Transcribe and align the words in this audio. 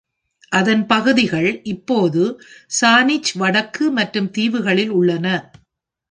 அதன் 0.51 0.85
பகுதிகள் 0.85 1.61
இப்போது 1.63 2.23
சானிச் 2.71 3.31
வடக்கு 3.37 3.85
மற்றும் 3.91 4.29
தீவுகளில் 4.31 4.89
உள்ளன. 4.89 5.27